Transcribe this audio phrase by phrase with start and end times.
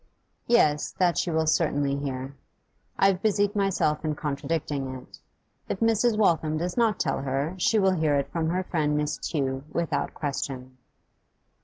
[0.47, 2.35] 'Yes, that she will certainly hear.
[2.97, 5.19] I have busied myself in contradicting it.
[5.69, 6.17] If Mrs.
[6.17, 10.15] Waltham does not tell her, she will hear it from her friend Miss Tew, without
[10.15, 10.77] question.